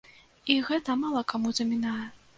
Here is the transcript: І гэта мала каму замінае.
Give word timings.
І 0.53 0.55
гэта 0.69 0.95
мала 1.03 1.21
каму 1.35 1.55
замінае. 1.63 2.03